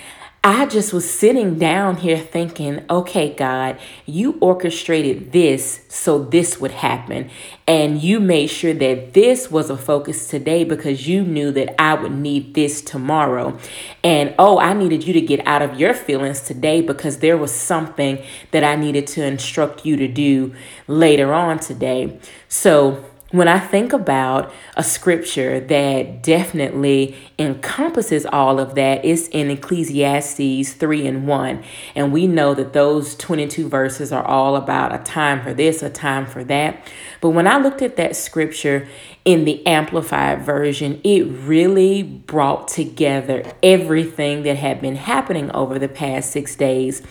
I 0.48 0.66
just 0.66 0.92
was 0.92 1.10
sitting 1.10 1.58
down 1.58 1.96
here 1.96 2.18
thinking, 2.18 2.84
okay, 2.88 3.34
God, 3.34 3.80
you 4.06 4.38
orchestrated 4.40 5.32
this 5.32 5.80
so 5.88 6.22
this 6.22 6.60
would 6.60 6.70
happen. 6.70 7.30
And 7.66 8.00
you 8.00 8.20
made 8.20 8.46
sure 8.46 8.72
that 8.72 9.12
this 9.12 9.50
was 9.50 9.70
a 9.70 9.76
focus 9.76 10.28
today 10.28 10.62
because 10.62 11.08
you 11.08 11.24
knew 11.24 11.50
that 11.50 11.74
I 11.82 11.94
would 11.94 12.12
need 12.12 12.54
this 12.54 12.80
tomorrow. 12.80 13.58
And 14.04 14.36
oh, 14.38 14.60
I 14.60 14.72
needed 14.72 15.04
you 15.04 15.12
to 15.14 15.20
get 15.20 15.44
out 15.48 15.62
of 15.62 15.80
your 15.80 15.94
feelings 15.94 16.42
today 16.42 16.80
because 16.80 17.18
there 17.18 17.36
was 17.36 17.50
something 17.50 18.22
that 18.52 18.62
I 18.62 18.76
needed 18.76 19.08
to 19.08 19.24
instruct 19.24 19.84
you 19.84 19.96
to 19.96 20.06
do 20.06 20.54
later 20.86 21.34
on 21.34 21.58
today. 21.58 22.20
So, 22.46 23.04
when 23.32 23.48
I 23.48 23.58
think 23.58 23.92
about 23.92 24.52
a 24.76 24.84
scripture 24.84 25.58
that 25.58 26.22
definitely 26.22 27.16
encompasses 27.40 28.24
all 28.24 28.60
of 28.60 28.76
that, 28.76 29.04
it's 29.04 29.26
in 29.28 29.50
Ecclesiastes 29.50 30.74
3 30.74 31.06
and 31.06 31.26
1. 31.26 31.64
And 31.96 32.12
we 32.12 32.28
know 32.28 32.54
that 32.54 32.72
those 32.72 33.16
22 33.16 33.68
verses 33.68 34.12
are 34.12 34.24
all 34.24 34.54
about 34.54 34.94
a 34.94 34.98
time 34.98 35.42
for 35.42 35.52
this, 35.52 35.82
a 35.82 35.90
time 35.90 36.24
for 36.24 36.44
that. 36.44 36.86
But 37.20 37.30
when 37.30 37.48
I 37.48 37.58
looked 37.58 37.82
at 37.82 37.96
that 37.96 38.14
scripture 38.14 38.86
in 39.24 39.44
the 39.44 39.66
Amplified 39.66 40.42
Version, 40.42 41.00
it 41.02 41.24
really 41.24 42.04
brought 42.04 42.68
together 42.68 43.42
everything 43.60 44.44
that 44.44 44.56
had 44.56 44.80
been 44.80 44.96
happening 44.96 45.50
over 45.50 45.80
the 45.80 45.88
past 45.88 46.30
six 46.30 46.54
days. 46.54 47.02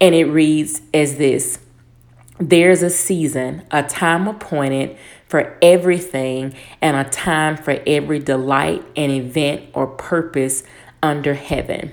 And 0.00 0.12
it 0.16 0.24
reads 0.24 0.82
as 0.92 1.18
this 1.18 1.60
There's 2.40 2.82
a 2.82 2.90
season, 2.90 3.62
a 3.70 3.84
time 3.84 4.26
appointed 4.26 4.98
for 5.32 5.56
everything 5.62 6.54
and 6.82 6.94
a 6.94 7.08
time 7.08 7.56
for 7.56 7.82
every 7.86 8.18
delight 8.18 8.84
and 8.94 9.10
event 9.10 9.62
or 9.72 9.86
purpose 9.86 10.62
under 11.02 11.32
heaven. 11.32 11.90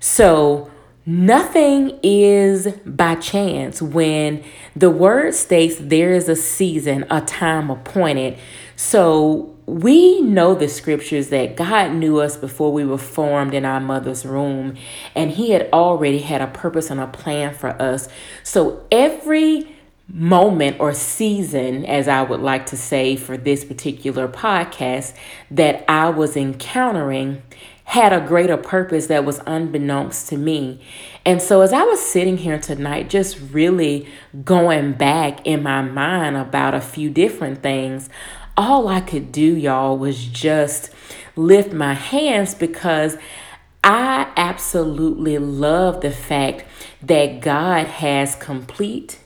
So, 0.00 0.70
Nothing 1.06 1.98
is 2.02 2.68
by 2.84 3.14
chance 3.16 3.80
when 3.80 4.44
the 4.76 4.90
word 4.90 5.34
states 5.34 5.76
there 5.80 6.12
is 6.12 6.28
a 6.28 6.36
season, 6.36 7.06
a 7.10 7.22
time 7.22 7.70
appointed. 7.70 8.38
So 8.76 9.56
we 9.66 10.20
know 10.20 10.54
the 10.54 10.68
scriptures 10.68 11.28
that 11.30 11.56
God 11.56 11.94
knew 11.94 12.20
us 12.20 12.36
before 12.36 12.70
we 12.70 12.84
were 12.84 12.98
formed 12.98 13.54
in 13.54 13.64
our 13.64 13.80
mother's 13.80 14.24
womb, 14.24 14.76
and 15.16 15.30
He 15.30 15.50
had 15.50 15.70
already 15.72 16.18
had 16.18 16.42
a 16.42 16.46
purpose 16.46 16.90
and 16.90 17.00
a 17.00 17.06
plan 17.06 17.54
for 17.54 17.70
us. 17.80 18.08
So 18.44 18.86
every 18.92 19.74
moment 20.12 20.78
or 20.80 20.92
season, 20.92 21.84
as 21.84 22.08
I 22.08 22.22
would 22.22 22.40
like 22.40 22.66
to 22.66 22.76
say 22.76 23.16
for 23.16 23.36
this 23.36 23.64
particular 23.64 24.28
podcast, 24.28 25.14
that 25.50 25.84
I 25.88 26.10
was 26.10 26.36
encountering 26.36 27.42
had 27.84 28.12
a 28.12 28.24
greater 28.24 28.56
purpose 28.56 29.08
that 29.08 29.24
was 29.24 29.40
unbeknownst 29.46 30.28
to 30.28 30.36
me. 30.36 30.80
And 31.26 31.42
so, 31.42 31.60
as 31.60 31.72
I 31.72 31.82
was 31.82 32.00
sitting 32.00 32.36
here 32.36 32.56
tonight, 32.56 33.10
just 33.10 33.36
really 33.50 34.06
going 34.44 34.92
back 34.92 35.44
in 35.44 35.64
my 35.64 35.82
mind 35.82 36.36
about 36.36 36.72
a 36.72 36.80
few 36.80 37.10
different 37.10 37.64
things, 37.64 38.08
all 38.56 38.86
I 38.86 39.00
could 39.00 39.32
do, 39.32 39.56
y'all, 39.56 39.98
was 39.98 40.24
just 40.24 40.90
lift 41.34 41.72
my 41.72 41.94
hands 41.94 42.54
because 42.54 43.16
I 43.82 44.30
absolutely 44.36 45.38
love 45.38 46.00
the 46.00 46.12
fact 46.12 46.64
that 47.02 47.40
God 47.40 47.86
has 47.86 48.36
complete 48.36 49.18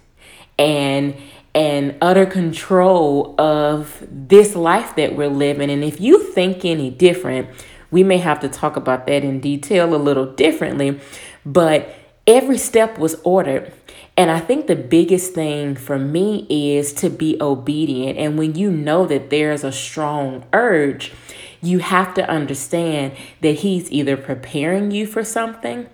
and 0.58 1.16
and 1.54 1.96
utter 2.00 2.26
control 2.26 3.40
of 3.40 4.04
this 4.10 4.56
life 4.56 4.96
that 4.96 5.14
we're 5.14 5.28
living. 5.28 5.70
And 5.70 5.84
if 5.84 6.00
you 6.00 6.20
think 6.32 6.64
any 6.64 6.90
different, 6.90 7.48
we 7.92 8.02
may 8.02 8.18
have 8.18 8.40
to 8.40 8.48
talk 8.48 8.76
about 8.76 9.06
that 9.06 9.22
in 9.22 9.38
detail 9.38 9.94
a 9.94 9.96
little 9.96 10.26
differently. 10.26 10.98
But 11.46 11.94
every 12.26 12.58
step 12.58 12.98
was 12.98 13.14
ordered. 13.22 13.72
And 14.16 14.30
I 14.30 14.40
think 14.40 14.66
the 14.66 14.76
biggest 14.76 15.32
thing 15.32 15.76
for 15.76 15.98
me 15.98 16.46
is 16.48 16.92
to 16.94 17.10
be 17.10 17.36
obedient. 17.40 18.18
And 18.18 18.36
when 18.38 18.56
you 18.56 18.70
know 18.70 19.06
that 19.06 19.30
there's 19.30 19.64
a 19.64 19.72
strong 19.72 20.44
urge, 20.52 21.12
you 21.62 21.78
have 21.78 22.14
to 22.14 22.28
understand 22.28 23.12
that 23.40 23.56
He's 23.56 23.90
either 23.90 24.16
preparing 24.16 24.90
you 24.90 25.06
for 25.06 25.24
something 25.24 25.88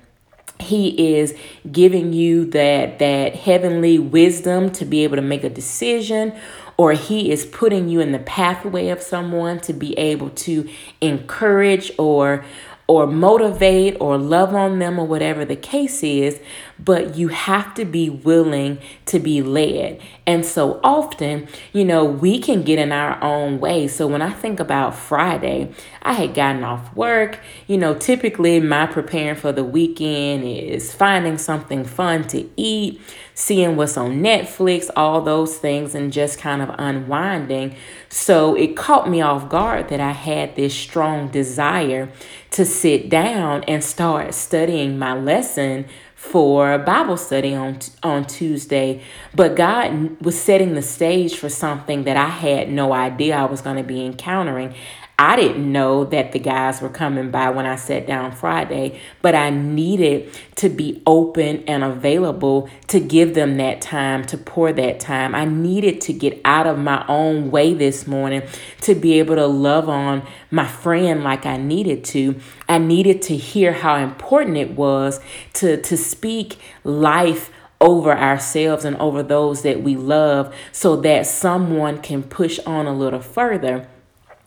he 0.62 1.16
is 1.16 1.34
giving 1.70 2.12
you 2.12 2.44
that 2.50 2.98
that 2.98 3.34
heavenly 3.34 3.98
wisdom 3.98 4.70
to 4.70 4.84
be 4.84 5.04
able 5.04 5.16
to 5.16 5.22
make 5.22 5.44
a 5.44 5.50
decision 5.50 6.34
or 6.80 6.92
he 6.92 7.30
is 7.30 7.44
putting 7.44 7.90
you 7.90 8.00
in 8.00 8.12
the 8.12 8.18
pathway 8.20 8.88
of 8.88 9.02
someone 9.02 9.60
to 9.60 9.74
be 9.74 9.92
able 9.98 10.30
to 10.30 10.66
encourage 11.02 11.92
or 11.98 12.42
or 12.90 13.06
motivate 13.06 13.96
or 14.00 14.18
love 14.18 14.52
on 14.52 14.80
them 14.80 14.98
or 14.98 15.06
whatever 15.06 15.44
the 15.44 15.54
case 15.54 16.02
is, 16.02 16.40
but 16.76 17.14
you 17.14 17.28
have 17.28 17.72
to 17.72 17.84
be 17.84 18.10
willing 18.10 18.76
to 19.06 19.20
be 19.20 19.40
led. 19.40 20.00
And 20.26 20.44
so 20.44 20.80
often, 20.82 21.46
you 21.72 21.84
know, 21.84 22.04
we 22.04 22.40
can 22.40 22.64
get 22.64 22.80
in 22.80 22.90
our 22.90 23.22
own 23.22 23.60
way. 23.60 23.86
So 23.86 24.08
when 24.08 24.22
I 24.22 24.30
think 24.30 24.58
about 24.58 24.96
Friday, 24.96 25.72
I 26.02 26.14
had 26.14 26.34
gotten 26.34 26.64
off 26.64 26.92
work. 26.96 27.38
You 27.68 27.78
know, 27.78 27.94
typically 27.94 28.58
my 28.58 28.86
preparing 28.86 29.36
for 29.36 29.52
the 29.52 29.62
weekend 29.62 30.42
is 30.42 30.92
finding 30.92 31.38
something 31.38 31.84
fun 31.84 32.26
to 32.28 32.50
eat, 32.56 33.00
seeing 33.40 33.74
what's 33.74 33.96
on 33.96 34.20
Netflix, 34.20 34.90
all 34.94 35.22
those 35.22 35.56
things, 35.56 35.94
and 35.94 36.12
just 36.12 36.38
kind 36.38 36.60
of 36.60 36.70
unwinding. 36.78 37.74
So 38.10 38.54
it 38.54 38.76
caught 38.76 39.08
me 39.08 39.22
off 39.22 39.48
guard 39.48 39.88
that 39.88 40.00
I 40.00 40.12
had 40.12 40.56
this 40.56 40.74
strong 40.74 41.28
desire 41.28 42.10
to 42.50 42.66
sit 42.66 43.08
down 43.08 43.64
and 43.64 43.82
start 43.82 44.34
studying 44.34 44.98
my 44.98 45.14
lesson 45.14 45.86
for 46.20 46.76
Bible 46.76 47.16
study 47.16 47.54
on 47.54 47.78
on 48.02 48.26
Tuesday, 48.26 49.02
but 49.34 49.56
God 49.56 50.20
was 50.20 50.38
setting 50.38 50.74
the 50.74 50.82
stage 50.82 51.34
for 51.36 51.48
something 51.48 52.04
that 52.04 52.18
I 52.18 52.28
had 52.28 52.70
no 52.70 52.92
idea 52.92 53.36
I 53.36 53.46
was 53.46 53.62
going 53.62 53.78
to 53.78 53.82
be 53.82 54.04
encountering. 54.04 54.74
I 55.20 55.36
didn't 55.36 55.70
know 55.70 56.04
that 56.06 56.32
the 56.32 56.38
guys 56.38 56.80
were 56.80 56.88
coming 56.88 57.30
by 57.30 57.50
when 57.50 57.66
I 57.66 57.76
sat 57.76 58.06
down 58.06 58.32
Friday, 58.32 58.98
but 59.20 59.34
I 59.34 59.50
needed 59.50 60.32
to 60.54 60.70
be 60.70 61.02
open 61.06 61.62
and 61.64 61.84
available 61.84 62.70
to 62.86 63.00
give 63.00 63.34
them 63.34 63.58
that 63.58 63.82
time, 63.82 64.24
to 64.24 64.38
pour 64.38 64.72
that 64.72 64.98
time. 64.98 65.34
I 65.34 65.44
needed 65.44 66.00
to 66.02 66.14
get 66.14 66.40
out 66.46 66.66
of 66.66 66.78
my 66.78 67.04
own 67.06 67.50
way 67.50 67.74
this 67.74 68.06
morning 68.06 68.44
to 68.80 68.94
be 68.94 69.18
able 69.18 69.34
to 69.34 69.46
love 69.46 69.90
on 69.90 70.26
my 70.50 70.66
friend 70.66 71.22
like 71.22 71.44
I 71.44 71.58
needed 71.58 72.02
to. 72.04 72.40
I 72.66 72.78
needed 72.78 73.20
to 73.22 73.36
hear 73.36 73.74
how 73.74 73.96
important 73.96 74.56
it 74.56 74.70
was 74.70 75.20
to, 75.52 75.82
to 75.82 75.98
speak 75.98 76.56
life 76.82 77.50
over 77.78 78.16
ourselves 78.16 78.86
and 78.86 78.96
over 78.96 79.22
those 79.22 79.60
that 79.64 79.82
we 79.82 79.96
love 79.96 80.54
so 80.72 80.96
that 80.96 81.26
someone 81.26 82.00
can 82.00 82.22
push 82.22 82.58
on 82.60 82.86
a 82.86 82.94
little 82.94 83.20
further. 83.20 83.86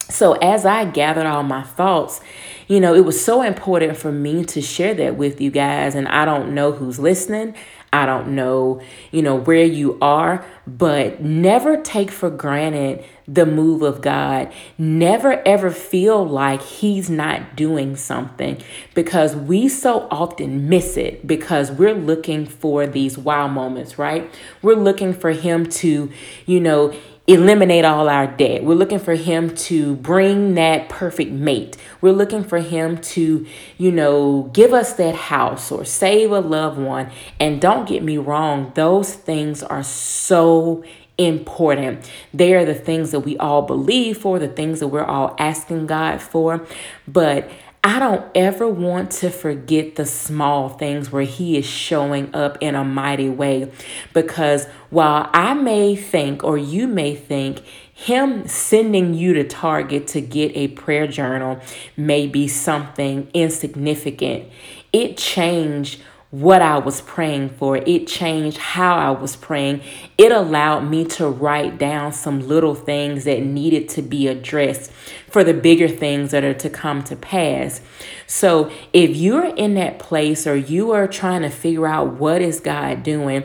So, 0.10 0.34
as 0.34 0.66
I 0.66 0.86
gathered 0.86 1.26
all 1.26 1.44
my 1.44 1.64
thoughts, 1.64 2.22
you 2.68 2.80
know, 2.80 2.94
it 2.94 3.06
was 3.06 3.24
so 3.24 3.42
important 3.42 3.98
for 3.98 4.12
me 4.12 4.44
to 4.46 4.62
share 4.62 4.94
that 4.96 5.16
with 5.18 5.42
you 5.42 5.52
guys. 5.52 5.96
And 5.96 6.08
I 6.08 6.26
don't 6.26 6.54
know 6.54 6.72
who's 6.72 7.00
listening. 7.00 7.56
I 7.94 8.08
don't 8.08 8.30
know, 8.30 8.82
you 9.12 9.22
know, 9.22 9.36
where 9.36 9.64
you 9.64 10.00
are, 10.02 10.44
but 10.66 11.22
never 11.22 11.80
take 11.80 12.10
for 12.10 12.32
granted 12.32 13.06
the 13.28 13.46
move 13.46 13.84
of 13.84 14.02
God. 14.02 14.52
Never 14.80 15.48
ever 15.48 15.70
feel 15.70 16.28
like 16.28 16.64
He's 16.64 17.12
not 17.12 17.56
doing 17.56 17.96
something 17.96 18.60
because 18.96 19.36
we 19.36 19.70
so 19.70 20.08
often 20.10 20.68
miss 20.68 20.98
it 20.98 21.28
because 21.28 21.72
we're 21.72 21.94
looking 21.94 22.48
for 22.48 22.88
these 22.88 23.16
wow 23.16 23.48
moments, 23.48 24.00
right? 24.00 24.28
We're 24.64 24.74
looking 24.74 25.14
for 25.14 25.30
Him 25.30 25.68
to, 25.68 26.12
you 26.48 26.60
know, 26.60 26.96
eliminate 27.26 27.86
all 27.86 28.10
our 28.10 28.28
debt. 28.28 28.64
We're 28.64 28.74
looking 28.74 29.00
for 29.00 29.16
him 29.16 29.56
to 29.56 29.96
bring 29.96 30.56
that 30.56 30.90
perfect 30.90 31.32
mate. 31.32 31.78
We're 32.02 32.12
looking 32.12 32.44
for 32.44 32.60
him 32.60 32.98
to, 32.98 33.46
you 33.78 33.92
know, 33.92 34.50
give 34.54 34.74
us 34.74 34.94
that 34.94 35.16
house 35.16 35.72
or 35.72 35.86
save 35.86 36.32
a 36.32 36.42
loved 36.42 36.78
one. 36.78 37.12
And 37.40 37.62
don't 37.62 37.88
get 37.88 38.04
me 38.04 38.18
wrong, 38.18 38.74
those 38.76 39.14
things 39.14 39.64
are 39.64 39.84
so 39.84 40.84
important. 41.18 42.10
They 42.34 42.56
are 42.56 42.66
the 42.66 42.74
things 42.74 43.12
that 43.12 43.22
we 43.22 43.38
all 43.38 43.62
believe 43.62 44.18
for, 44.18 44.38
the 44.38 44.48
things 44.48 44.82
that 44.82 44.88
we're 44.90 45.06
all 45.06 45.36
asking 45.40 45.88
God 45.88 46.22
for. 46.22 46.66
But 47.08 47.50
I 47.86 48.00
don't 48.00 48.26
ever 48.34 48.66
want 48.68 49.12
to 49.12 49.30
forget 49.30 49.96
the 49.96 50.06
small 50.06 50.70
things 50.70 51.12
where 51.12 51.24
He 51.24 51.58
is 51.58 51.66
showing 51.66 52.34
up 52.34 52.58
in 52.62 52.76
a 52.76 52.84
mighty 52.84 53.30
way. 53.30 53.72
Because 54.14 54.68
while 54.90 55.30
I 55.34 55.54
may 55.54 55.96
think, 55.96 56.44
or 56.46 56.58
you 56.58 56.88
may 56.88 57.14
think, 57.14 57.62
him 57.94 58.48
sending 58.48 59.14
you 59.14 59.34
to 59.34 59.44
Target 59.44 60.08
to 60.08 60.22
get 60.22 60.56
a 60.56 60.70
prayer 60.70 61.08
journal 61.08 61.60
may 61.96 62.26
be 62.28 62.48
something 62.48 63.30
insignificant. 63.34 64.50
It 64.92 65.16
changed 65.16 66.02
what 66.34 66.64
I 66.64 66.80
was 66.80 67.00
praying 67.02 67.50
for. 67.50 67.78
It 67.78 68.08
changed 68.08 68.58
how 68.58 68.96
I 68.96 69.12
was 69.12 69.36
praying. 69.36 69.82
It 70.18 70.32
allowed 70.32 70.80
me 70.90 71.06
to 71.06 71.28
write 71.28 71.78
down 71.78 72.12
some 72.12 72.48
little 72.48 72.74
things 72.74 73.26
that 73.26 73.44
needed 73.44 73.88
to 73.90 74.02
be 74.02 74.28
addressed 74.28 74.92
for 75.30 75.44
the 75.44 75.54
bigger 75.54 75.88
things 75.88 76.32
that 76.32 76.44
are 76.44 76.56
to 76.56 76.72
come 76.72 77.04
to 77.04 77.16
pass. 77.16 77.82
So, 78.26 78.72
if 78.94 79.16
you're 79.16 79.54
in 79.56 79.76
that 79.76 80.00
place 80.00 80.48
or 80.48 80.56
you 80.56 80.90
are 80.90 81.08
trying 81.08 81.44
to 81.44 81.52
figure 81.52 81.86
out 81.86 82.14
what 82.14 82.42
is 82.42 82.60
God 82.60 83.04
doing, 83.04 83.44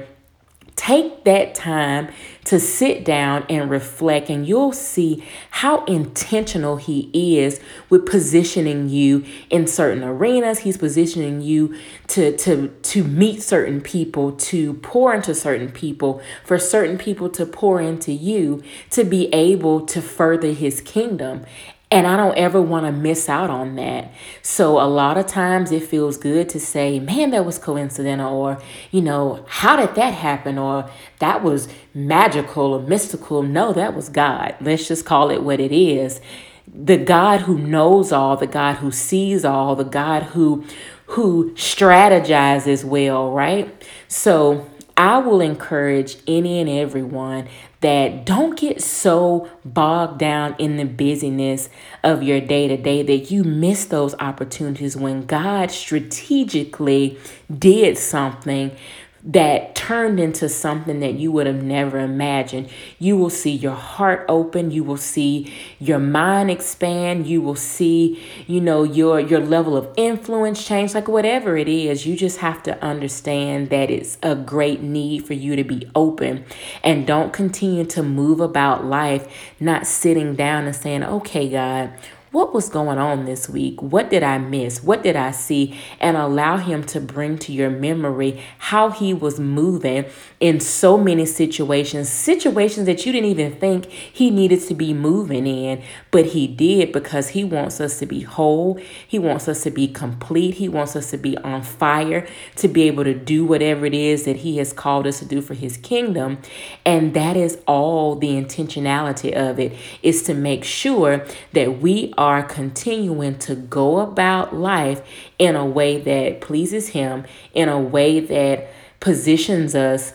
Take 0.78 1.24
that 1.24 1.56
time 1.56 2.08
to 2.48 2.58
sit 2.58 3.04
down 3.04 3.44
and 3.50 3.70
reflect, 3.70 4.30
and 4.30 4.48
you'll 4.48 4.72
see 4.72 5.22
how 5.50 5.84
intentional 5.84 6.76
He 6.76 7.10
is 7.38 7.60
with 7.90 8.06
positioning 8.06 8.88
you 8.88 9.26
in 9.50 9.66
certain 9.66 10.02
arenas. 10.02 10.60
He's 10.60 10.78
positioning 10.78 11.42
you 11.42 11.76
to, 12.06 12.34
to, 12.38 12.68
to 12.68 13.04
meet 13.04 13.42
certain 13.42 13.82
people, 13.82 14.32
to 14.32 14.72
pour 14.74 15.14
into 15.14 15.34
certain 15.34 15.70
people, 15.70 16.22
for 16.42 16.58
certain 16.58 16.96
people 16.96 17.28
to 17.28 17.44
pour 17.44 17.82
into 17.82 18.12
you, 18.12 18.62
to 18.92 19.04
be 19.04 19.26
able 19.34 19.84
to 19.84 20.00
further 20.00 20.52
His 20.52 20.80
kingdom. 20.80 21.44
And 21.90 22.06
I 22.06 22.18
don't 22.18 22.36
ever 22.36 22.60
want 22.60 22.84
to 22.84 22.92
miss 22.92 23.30
out 23.30 23.48
on 23.48 23.76
that. 23.76 24.12
So 24.42 24.78
a 24.78 24.84
lot 24.84 25.16
of 25.16 25.26
times 25.26 25.72
it 25.72 25.82
feels 25.82 26.18
good 26.18 26.50
to 26.50 26.60
say, 26.60 27.00
man, 27.00 27.30
that 27.30 27.46
was 27.46 27.58
coincidental, 27.58 28.34
or, 28.34 28.60
you 28.90 29.00
know, 29.00 29.46
how 29.48 29.76
did 29.76 29.94
that 29.94 30.12
happen? 30.12 30.58
Or 30.58 30.90
that 31.20 31.42
was 31.42 31.66
magical 31.94 32.74
or 32.74 32.82
mystical. 32.82 33.42
No, 33.42 33.72
that 33.72 33.94
was 33.94 34.10
God. 34.10 34.54
Let's 34.60 34.86
just 34.86 35.06
call 35.06 35.30
it 35.30 35.42
what 35.42 35.60
it 35.60 35.72
is. 35.72 36.20
The 36.66 36.98
God 36.98 37.42
who 37.42 37.56
knows 37.56 38.12
all, 38.12 38.36
the 38.36 38.46
God 38.46 38.76
who 38.76 38.92
sees 38.92 39.42
all, 39.44 39.74
the 39.74 39.84
God 39.84 40.24
who 40.24 40.64
who 41.06 41.52
strategizes 41.54 42.84
well, 42.84 43.32
right? 43.32 43.82
So 44.08 44.68
I 44.94 45.16
will 45.18 45.40
encourage 45.40 46.18
any 46.26 46.60
and 46.60 46.68
everyone 46.68 47.48
that 47.80 48.24
don't 48.24 48.58
get 48.58 48.82
so 48.82 49.48
bogged 49.64 50.18
down 50.18 50.56
in 50.58 50.76
the 50.76 50.84
busyness 50.84 51.68
of 52.02 52.22
your 52.22 52.40
day 52.40 52.66
to 52.66 52.76
day 52.76 53.02
that 53.02 53.30
you 53.30 53.44
miss 53.44 53.84
those 53.84 54.14
opportunities 54.16 54.96
when 54.96 55.26
God 55.26 55.70
strategically 55.70 57.18
did 57.56 57.96
something 57.96 58.76
that 59.24 59.74
turned 59.74 60.20
into 60.20 60.48
something 60.48 61.00
that 61.00 61.14
you 61.14 61.32
would 61.32 61.46
have 61.46 61.62
never 61.62 61.98
imagined. 61.98 62.68
You 62.98 63.16
will 63.16 63.30
see 63.30 63.50
your 63.50 63.74
heart 63.74 64.24
open, 64.28 64.70
you 64.70 64.84
will 64.84 64.96
see 64.96 65.52
your 65.78 65.98
mind 65.98 66.50
expand, 66.50 67.26
you 67.26 67.40
will 67.40 67.56
see, 67.56 68.22
you 68.46 68.60
know, 68.60 68.84
your 68.84 69.18
your 69.18 69.40
level 69.40 69.76
of 69.76 69.92
influence 69.96 70.64
change 70.64 70.94
like 70.94 71.08
whatever 71.08 71.56
it 71.56 71.68
is. 71.68 72.06
You 72.06 72.16
just 72.16 72.38
have 72.38 72.62
to 72.64 72.82
understand 72.82 73.70
that 73.70 73.90
it's 73.90 74.18
a 74.22 74.36
great 74.36 74.82
need 74.82 75.26
for 75.26 75.34
you 75.34 75.56
to 75.56 75.64
be 75.64 75.90
open 75.94 76.44
and 76.84 77.06
don't 77.06 77.32
continue 77.32 77.84
to 77.86 78.02
move 78.02 78.40
about 78.40 78.84
life 78.84 79.52
not 79.58 79.86
sitting 79.86 80.36
down 80.36 80.66
and 80.66 80.76
saying, 80.76 81.02
"Okay, 81.02 81.48
God, 81.48 81.90
what 82.38 82.54
was 82.54 82.68
going 82.68 82.98
on 82.98 83.24
this 83.24 83.48
week? 83.48 83.82
What 83.82 84.10
did 84.10 84.22
I 84.22 84.38
miss? 84.38 84.80
What 84.80 85.02
did 85.02 85.16
I 85.16 85.32
see? 85.32 85.76
And 85.98 86.16
allow 86.16 86.58
Him 86.58 86.84
to 86.84 87.00
bring 87.00 87.36
to 87.38 87.52
your 87.52 87.68
memory 87.68 88.40
how 88.58 88.90
He 88.90 89.12
was 89.12 89.40
moving 89.40 90.04
in 90.38 90.60
so 90.60 90.96
many 90.96 91.26
situations, 91.26 92.08
situations 92.08 92.86
that 92.86 93.04
you 93.04 93.10
didn't 93.10 93.28
even 93.28 93.56
think 93.56 93.86
He 93.86 94.30
needed 94.30 94.60
to 94.68 94.74
be 94.76 94.94
moving 94.94 95.48
in, 95.48 95.82
but 96.12 96.26
He 96.26 96.46
did 96.46 96.92
because 96.92 97.30
He 97.30 97.42
wants 97.42 97.80
us 97.80 97.98
to 97.98 98.06
be 98.06 98.20
whole. 98.20 98.80
He 99.04 99.18
wants 99.18 99.48
us 99.48 99.64
to 99.64 99.72
be 99.72 99.88
complete. 99.88 100.54
He 100.54 100.68
wants 100.68 100.94
us 100.94 101.10
to 101.10 101.18
be 101.18 101.36
on 101.38 101.64
fire, 101.64 102.24
to 102.54 102.68
be 102.68 102.84
able 102.84 103.02
to 103.02 103.14
do 103.14 103.44
whatever 103.44 103.84
it 103.84 103.94
is 103.94 104.26
that 104.26 104.36
He 104.36 104.58
has 104.58 104.72
called 104.72 105.08
us 105.08 105.18
to 105.18 105.24
do 105.24 105.42
for 105.42 105.54
His 105.54 105.76
kingdom. 105.76 106.38
And 106.86 107.14
that 107.14 107.36
is 107.36 107.58
all 107.66 108.14
the 108.14 108.28
intentionality 108.28 109.32
of 109.32 109.58
it 109.58 109.72
is 110.04 110.22
to 110.22 110.34
make 110.34 110.62
sure 110.62 111.26
that 111.52 111.80
we 111.80 112.14
are 112.28 112.42
continuing 112.42 113.38
to 113.38 113.54
go 113.54 114.00
about 114.00 114.54
life 114.54 115.00
in 115.38 115.56
a 115.56 115.64
way 115.64 115.98
that 115.98 116.42
pleases 116.42 116.88
Him, 116.88 117.24
in 117.54 117.70
a 117.70 117.80
way 117.80 118.20
that 118.20 118.68
positions 119.00 119.74
us 119.74 120.12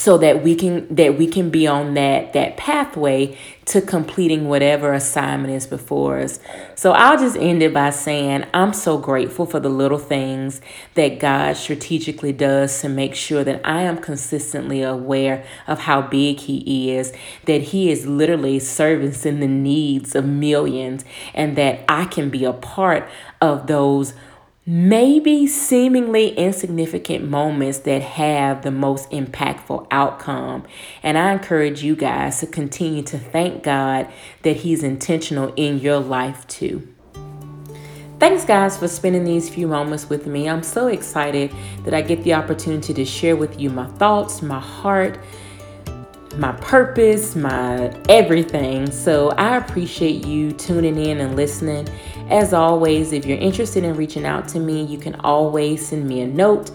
so 0.00 0.16
that 0.16 0.42
we 0.42 0.54
can 0.54 0.94
that 0.94 1.18
we 1.18 1.26
can 1.26 1.50
be 1.50 1.66
on 1.66 1.92
that 1.92 2.32
that 2.32 2.56
pathway 2.56 3.36
to 3.66 3.82
completing 3.82 4.48
whatever 4.48 4.94
assignment 4.94 5.52
is 5.52 5.66
before 5.66 6.20
us. 6.20 6.40
So 6.74 6.92
I'll 6.92 7.18
just 7.18 7.36
end 7.36 7.62
it 7.62 7.74
by 7.74 7.90
saying 7.90 8.46
I'm 8.54 8.72
so 8.72 8.96
grateful 8.96 9.44
for 9.44 9.60
the 9.60 9.68
little 9.68 9.98
things 9.98 10.62
that 10.94 11.18
God 11.18 11.54
strategically 11.58 12.32
does 12.32 12.80
to 12.80 12.88
make 12.88 13.14
sure 13.14 13.44
that 13.44 13.60
I 13.62 13.82
am 13.82 13.98
consistently 13.98 14.80
aware 14.82 15.44
of 15.68 15.80
how 15.80 16.00
big 16.00 16.40
he 16.40 16.92
is, 16.92 17.12
that 17.44 17.60
he 17.60 17.92
is 17.92 18.06
literally 18.06 18.58
servicing 18.58 19.40
the 19.40 19.48
needs 19.48 20.14
of 20.14 20.24
millions 20.24 21.04
and 21.34 21.56
that 21.58 21.84
I 21.90 22.06
can 22.06 22.30
be 22.30 22.46
a 22.46 22.54
part 22.54 23.06
of 23.42 23.66
those 23.66 24.14
maybe 24.70 25.48
seemingly 25.48 26.28
insignificant 26.36 27.28
moments 27.28 27.78
that 27.78 28.00
have 28.00 28.62
the 28.62 28.70
most 28.70 29.10
impactful 29.10 29.84
outcome. 29.90 30.62
And 31.02 31.18
I 31.18 31.32
encourage 31.32 31.82
you 31.82 31.96
guys 31.96 32.38
to 32.38 32.46
continue 32.46 33.02
to 33.02 33.18
thank 33.18 33.64
God 33.64 34.08
that 34.42 34.58
He's 34.58 34.84
intentional 34.84 35.52
in 35.56 35.80
your 35.80 35.98
life 35.98 36.46
too. 36.46 36.86
Thanks, 38.20 38.44
guys, 38.44 38.78
for 38.78 38.86
spending 38.86 39.24
these 39.24 39.48
few 39.48 39.66
moments 39.66 40.08
with 40.08 40.28
me. 40.28 40.48
I'm 40.48 40.62
so 40.62 40.86
excited 40.86 41.52
that 41.82 41.92
I 41.92 42.00
get 42.00 42.22
the 42.22 42.34
opportunity 42.34 42.94
to 42.94 43.04
share 43.04 43.34
with 43.34 43.58
you 43.58 43.70
my 43.70 43.86
thoughts, 43.86 44.40
my 44.40 44.60
heart, 44.60 45.18
my 46.36 46.52
purpose, 46.52 47.34
my 47.34 47.92
everything. 48.08 48.88
So 48.92 49.30
I 49.30 49.56
appreciate 49.56 50.24
you 50.24 50.52
tuning 50.52 50.96
in 50.96 51.20
and 51.20 51.34
listening. 51.34 51.88
As 52.30 52.52
always, 52.52 53.12
if 53.12 53.26
you're 53.26 53.38
interested 53.38 53.82
in 53.82 53.96
reaching 53.96 54.24
out 54.24 54.46
to 54.48 54.60
me, 54.60 54.84
you 54.84 54.98
can 54.98 55.16
always 55.16 55.88
send 55.88 56.06
me 56.06 56.20
a 56.20 56.26
note 56.26 56.70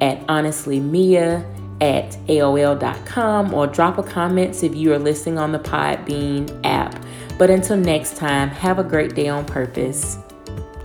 at 0.00 0.26
honestlymia 0.26 1.44
at 1.80 2.12
AOL.com 2.26 3.54
or 3.54 3.66
drop 3.66 3.98
a 3.98 4.02
comment 4.02 4.64
if 4.64 4.74
you 4.74 4.92
are 4.92 4.98
listening 4.98 5.38
on 5.38 5.52
the 5.52 5.58
Podbean 5.58 6.60
app. 6.64 7.00
But 7.38 7.50
until 7.50 7.76
next 7.76 8.16
time, 8.16 8.48
have 8.48 8.78
a 8.78 8.84
great 8.84 9.14
day 9.14 9.28
on 9.28 9.44
purpose. 9.44 10.18